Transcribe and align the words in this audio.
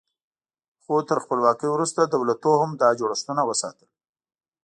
خو 0.83 0.95
تر 1.09 1.17
خپلواکۍ 1.23 1.67
وروسته 1.71 2.01
دولتونو 2.13 2.57
هم 2.61 2.71
دا 2.81 2.89
جوړښتونه 2.99 3.41
وساتل. 3.49 3.89